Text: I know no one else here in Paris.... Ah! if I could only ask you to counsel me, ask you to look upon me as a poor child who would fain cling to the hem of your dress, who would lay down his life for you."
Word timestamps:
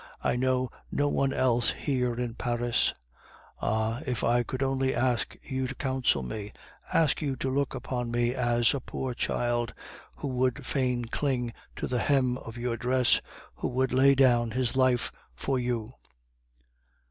I 0.23 0.35
know 0.35 0.71
no 0.91 1.09
one 1.09 1.31
else 1.31 1.69
here 1.69 2.15
in 2.15 2.33
Paris.... 2.33 2.91
Ah! 3.61 4.01
if 4.07 4.23
I 4.23 4.41
could 4.41 4.63
only 4.63 4.95
ask 4.95 5.37
you 5.43 5.67
to 5.67 5.75
counsel 5.75 6.23
me, 6.23 6.53
ask 6.91 7.21
you 7.21 7.35
to 7.35 7.51
look 7.53 7.75
upon 7.75 8.09
me 8.09 8.33
as 8.33 8.73
a 8.73 8.79
poor 8.79 9.13
child 9.13 9.75
who 10.15 10.27
would 10.29 10.65
fain 10.65 11.05
cling 11.05 11.53
to 11.75 11.85
the 11.85 11.99
hem 11.99 12.39
of 12.39 12.57
your 12.57 12.77
dress, 12.77 13.21
who 13.53 13.67
would 13.67 13.93
lay 13.93 14.15
down 14.15 14.49
his 14.49 14.75
life 14.75 15.11
for 15.35 15.59
you." 15.59 15.93